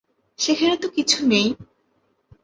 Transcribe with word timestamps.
সেখানে 0.39 0.75
তো 0.77 0.87
কিছু 0.89 1.17
নেই। 1.27 1.47